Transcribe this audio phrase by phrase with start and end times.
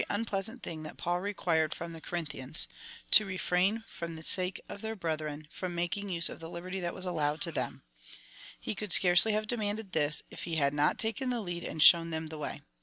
[0.09, 2.67] unpleasant thing that Paul required from the Corinthians—
[3.11, 6.95] to refrain, for the sake of their brethren, from making use of the liberty that
[6.95, 7.83] was allowed them.
[8.59, 12.09] He could scarcely have demanded this, if he had not taken the lead and shown
[12.09, 12.61] them the way.